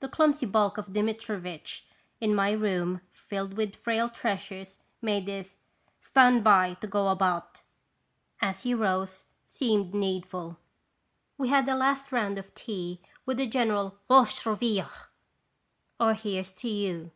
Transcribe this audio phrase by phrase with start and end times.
[0.00, 1.86] The clumsy bulk of Dmitrivitch,
[2.20, 5.56] in my room filled with frail treasures, made his"
[6.00, 7.62] Stand by to go about!"
[8.42, 10.58] as he rose, seem needful.
[11.38, 14.90] We had a last round of tea with a general "Vosh durrivia!"
[15.98, 17.10] (Here 's to you